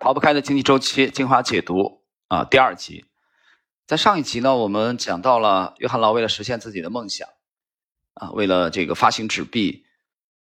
[0.00, 3.04] 逃不开的经济周期精华解读啊，第二集。
[3.84, 7.28] 在上一集呢，我们讲到了约翰劳为了实现自己的梦想
[8.14, 9.84] 啊，为了这个发行纸币，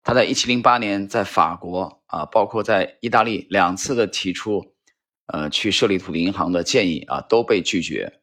[0.02, 4.74] 他在一七零八年在法国啊，包括在意大利两次的提出
[5.28, 8.20] 呃去设立土地银行的建议啊，都被拒绝。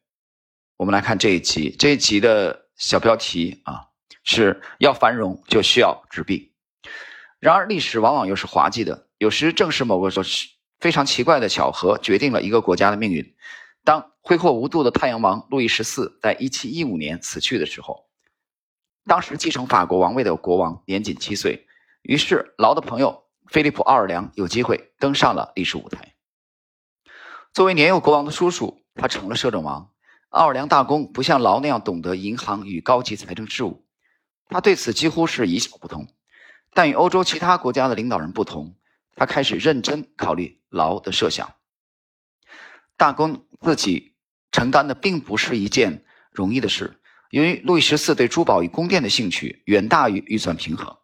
[0.76, 3.88] 我们来看这一集，这一集的小标题啊
[4.22, 6.52] 是要繁荣就需要纸币。
[7.40, 10.53] 然而历史往往又是滑稽的，有时正是某个说是。
[10.84, 13.34] 非常奇怪的巧合决定了一个国家的命运。
[13.84, 18.04] 当挥霍无度的太阳王路易十四在1715年死去的时候，
[19.06, 21.66] 当时继承法国王位的国王年仅七岁。
[22.02, 26.12] 于是，劳的朋友菲利普·奥尔良有机会登上了历史舞台。
[27.54, 29.90] 作为年幼国王的叔叔，他成了摄政王。
[30.28, 33.86] 奥尔良大公不像劳那样懂得银行与高级财政事务，
[34.50, 36.06] 他对此几乎是一窍不通。
[36.74, 38.76] 但与欧洲其他国家的领导人不同。
[39.16, 41.54] 他开始认真考虑劳的设想。
[42.96, 44.14] 大公自己
[44.52, 50.96] 承担的并不是一件容易的事，由于路易十四对珠宝与宫殿的兴趣远大于预算平衡，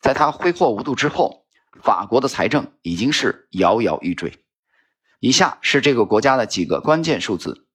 [0.00, 1.46] 在他挥霍无度之后，
[1.82, 4.44] 法国的财政已经是摇摇欲坠。
[5.20, 7.66] 以下是这个国家的几个关键数字：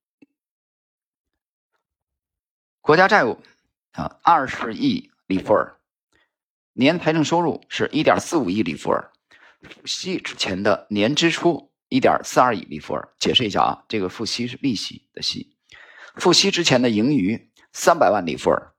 [2.81, 3.41] 国家债务
[3.93, 5.79] 啊，二十亿里弗尔；
[6.73, 9.11] 年财政收入是一点四五亿里弗尔。
[9.61, 13.09] 付息之前的年支出一点四二亿里弗尔。
[13.19, 15.55] 解释一下啊，这个付息是利息的息。
[16.15, 18.73] 付息之前的盈余三百万里弗尔。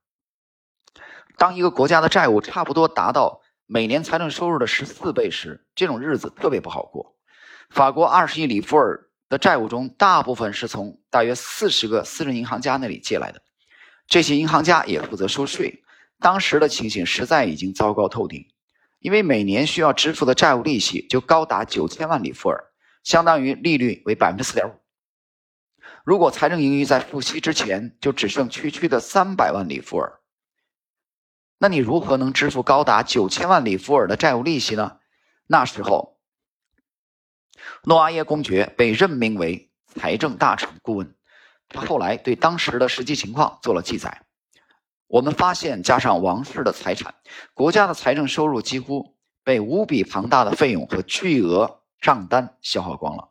[1.36, 7.16] 当一个国家的债务差不多达到每年财政收入的十四倍时，这种日子特别不好过。
[7.70, 13.42] 法国二十亿里弗尔的债务中，大部分是从大约四十个私人银行家那里借来的，
[14.06, 15.82] 这些银行家也负责收税。
[16.18, 18.44] 当时的情形实在已经糟糕透顶。
[19.00, 22.64] 因为每年需要支付的债务利息就高达九千万里弗尔，
[23.02, 24.72] 相当于利率为百分之四点五。
[26.04, 30.20] 如果财政盈余在付息之前就只剩区区的三百万里弗尔，
[31.58, 34.98] 那你如何能支付高达九千万里弗尔的债务利息呢？
[35.46, 36.18] 那时候，
[37.84, 41.14] 诺阿耶公爵被任命为财政大臣顾问，
[41.68, 44.26] 他后来对当时的实际情况做了记载。
[45.10, 47.12] 我们发现，加上王室的财产，
[47.52, 53.30] 国家的财政收入几乎被无比庞大的费用和巨额账单消耗光了。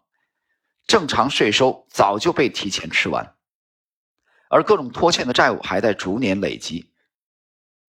[0.87, 3.33] 正常税收早就被提前吃完，
[4.49, 6.91] 而各种拖欠的债务还在逐年累积。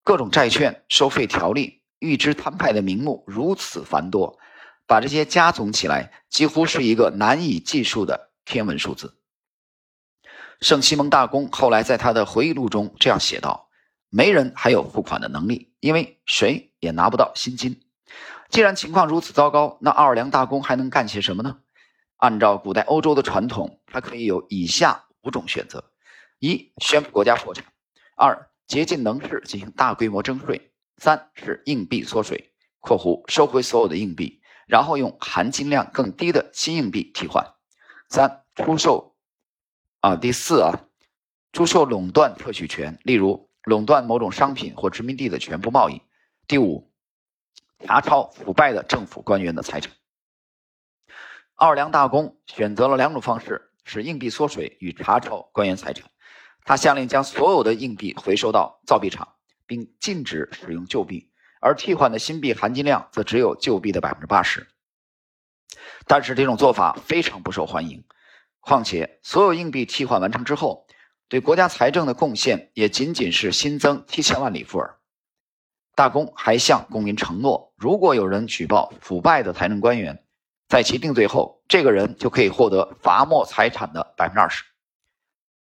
[0.03, 4.37] 各种债券收费条例、预支摊派的名目如此繁多，
[4.85, 9.17] 把这些加总起来，几乎是一个难以计数的天文数字。
[10.61, 13.65] 圣西蒙大公后来在他的回忆录中这样写道。
[14.09, 17.79] 没人还有付款的能力，因为谁也拿不到薪金。
[18.49, 21.59] 既然情况如此糟糕，那奥尔良大公还能干些什么呢？
[22.17, 25.91] 按照古代欧洲的传统，他可以有以下五种选择：
[26.39, 27.63] 一、宣布国家破产；
[28.15, 30.59] 二、竭尽能事进行大规模征税；
[30.97, 37.45] 三是硬币缩水（括弧收回所有的硬币，然后用含金量更低的新硬币替换）；
[38.09, 39.15] 三、出售
[39.99, 40.87] 啊，第四啊，
[41.53, 43.48] 出售垄断特许权，例如。
[43.63, 46.01] 垄断某种商品或殖民地的全部贸易。
[46.47, 46.91] 第五，
[47.85, 49.91] 查抄腐败的政府官员的财产。
[51.55, 56.09] 奥尔良大公选择了两种方式，使硬币缩水与查抄官员财产。
[56.63, 64.67] 他下令将所有的硬币回收到造币厂，并禁止使用旧币，而替换的新币含金量则只有旧币的百分之八十。
[66.07, 68.03] 但是这种做法非常不受欢迎。
[68.61, 70.87] 况且，所有硬币替换完成之后。
[71.29, 74.97] 对国家财政的贡献也仅仅是新增七千万里弗尔。
[75.95, 80.23] 大公还向公民承诺，如果有人举报腐败的财政官员，
[80.67, 84.63] 在其定罪后，这个人就可以获得罚没财产的百分之二十。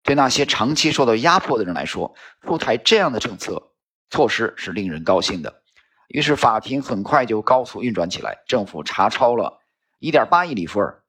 [0.03, 2.15] 对那些长期受到压迫的人来说，
[2.47, 3.72] 出台这样的政策
[4.09, 5.62] 措施是令人高兴的。
[6.09, 9.60] 于是法庭很快就高速运转起来，政府查抄了
[9.99, 11.00] 一点八亿里弗尔。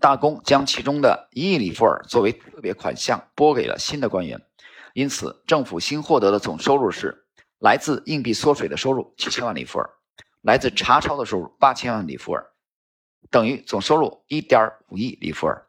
[0.00, 4.40] 大公将其中的一亿里弗尔作为特别款项拨给了新的官员，
[4.92, 7.26] 因此政府新获得的总收入是
[7.58, 9.90] 来自硬币缩水的收入七千万里弗尔，
[10.42, 12.46] 来自查抄的收入八千万里弗尔，
[13.30, 15.66] 等于总收入一点五亿里弗尔。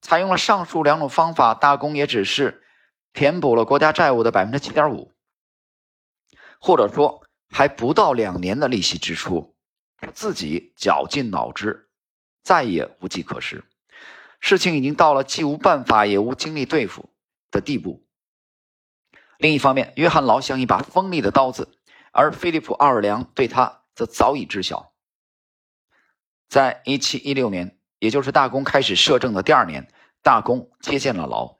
[0.00, 2.62] 采用了上述两种方法，大公也只是
[3.12, 5.12] 填补了国家债务的百分之七点五，
[6.60, 9.54] 或者说还不到两年的利息支出，
[10.12, 11.88] 自己绞尽脑汁，
[12.42, 13.64] 再也无计可施。
[14.40, 17.10] 事情已经到了既无办法也无精力对付
[17.50, 18.04] 的地步。
[19.38, 21.68] 另一方面，约翰劳像一把锋利的刀子，
[22.12, 24.92] 而菲利普奥尔良对他则早已知晓。
[26.48, 29.92] 在一七一六年，也就是大公开始摄政的第二年，
[30.22, 31.56] 大公接见了劳，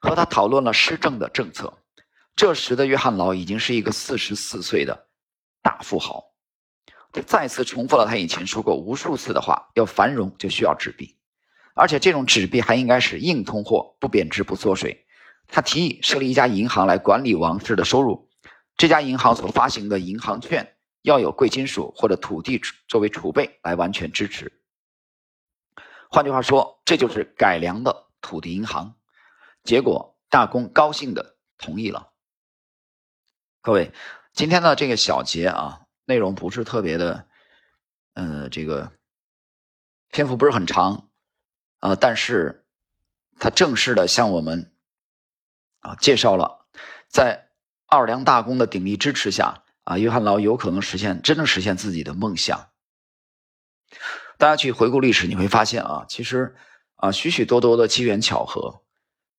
[0.00, 1.78] 和他讨论了施政的政策。
[2.36, 5.08] 这时的约翰劳已经是一个四十四岁的
[5.62, 6.29] 大富豪，
[7.12, 11.16] 他再次重复了他以前说过无数次的话：要繁荣就需要纸币，
[11.74, 15.06] 而且这种纸币还应该是硬通货，不贬值不缩水。
[15.48, 18.28] 他提议设立一家银行来管理王室的收入，
[18.76, 20.76] 这家银行所发行的银行券。
[21.02, 24.52] 要有贵金属或者土地作为储备来完全支持。
[26.10, 28.94] 换句话说，这就是改良的土地银行。
[29.64, 32.10] 结果大公高兴的同意了。
[33.62, 33.92] 各位，
[34.34, 35.80] 今天的这个小节啊，
[36.10, 37.26] 内容不是特别的，
[38.12, 38.92] 呃，这个
[40.10, 41.08] 篇幅不是很长
[41.78, 42.66] 啊，但是
[43.38, 44.70] 他正式的向我们
[45.80, 46.66] 啊介绍了，
[47.08, 47.48] 在
[47.86, 49.62] 奥尔良大公的鼎力支持下。
[49.82, 52.68] 啊，约翰劳有可能实现真正实现自己的梦想。
[54.36, 56.54] 大家去回顾历史，你会发现啊，其实
[56.96, 58.82] 啊，许许多多的机缘巧合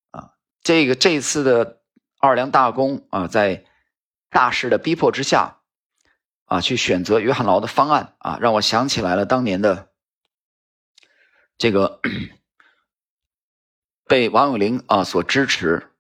[0.10, 1.82] 啊，这个这次的
[2.18, 3.66] 奥尔良大公啊，在
[4.30, 5.61] 大势的逼迫之下
[6.52, 9.90] 啊，去选择约翰劳的方案啊，让我想起来了当年的
[11.58, 12.02] 这个
[14.04, 15.94] 被王永龄啊所支持。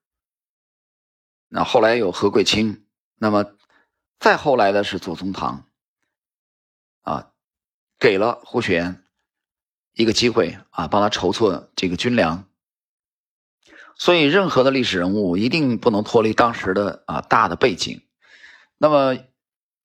[1.47, 3.55] 那后来有何贵清，那么。
[4.19, 5.65] 再后来的是左宗棠，
[7.01, 7.31] 啊，
[7.97, 9.03] 给了胡雪岩
[9.93, 12.47] 一个机会啊，帮他筹措这个军粮。
[13.95, 18.01] 所以，任何的历史人物一定不能脱离当时的啊大的背景。
[18.77, 19.17] 那么，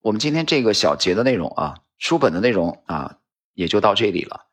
[0.06, 3.18] 我们今天这个小节的内容啊，书本的内容啊，
[3.54, 4.46] 也就到这里了。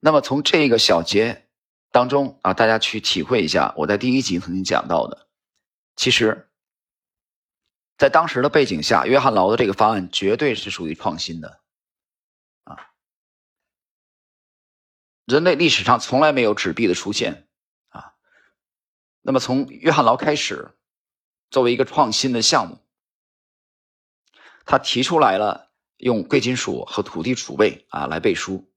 [0.00, 1.48] 那么，从这个小节
[1.90, 5.28] 当中啊，大家去体会一下我在第一集曾经讲到的，
[5.96, 6.50] 其实。
[7.96, 11.60] 在当时的背景下，约翰劳的这个方案绝对是属于创新的，
[12.64, 12.76] 啊，
[15.24, 17.46] 人类历史上从来没有纸币的出现，
[17.88, 18.14] 啊，
[19.20, 20.74] 那么从约翰劳开始，
[21.50, 22.81] 作为一个创新的项目，
[24.64, 28.70] 他提出来了用贵金属和土地储备啊来背书，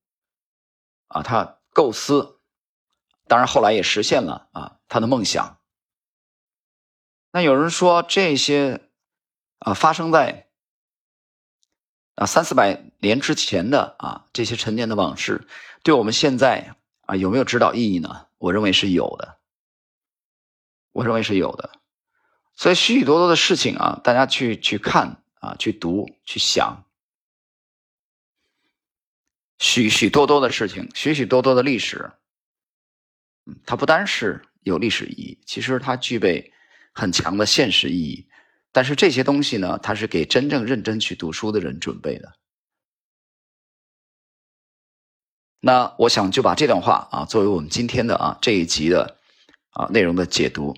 [1.07, 2.39] 啊，他构思，
[3.27, 5.59] 当然后来也实现了啊他的梦想。
[7.31, 8.81] 那有人说这些。
[9.57, 10.47] 啊，发生在
[12.15, 15.47] 啊三四百年之前的啊这些陈年的往事，
[15.81, 18.27] 对我们现在啊有没有指导意义呢？
[18.37, 19.39] 我认为是有的，
[20.91, 21.71] 我认为是有的。
[22.53, 26.83] 所以许许多多的事情啊，大家去去看啊，去读，去想，
[29.59, 32.11] 许许多多的事情，许许多多的历史，
[33.65, 36.51] 它不单是有历史意义，其实它具备
[36.93, 38.27] 很强的现实意义。
[38.71, 42.33] 但是这些东西呢，它是给真正认真去读书的人准备的。
[45.59, 49.17] 那我想就把这段话啊，作为我们今天的啊这一集的
[49.69, 50.75] 啊内容的解读。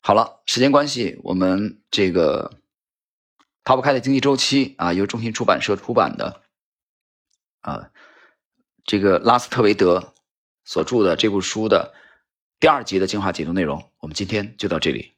[0.00, 2.59] 好了，时间关系，我们这个
[3.64, 6.42] 逃不开的经济周期啊，由中信出版社出版的
[7.60, 7.90] 啊，
[8.84, 10.14] 这个拉斯特维德
[10.64, 11.94] 所著的这部书的
[12.58, 15.14] 第二集的精华解读内容，我们今天就到这里。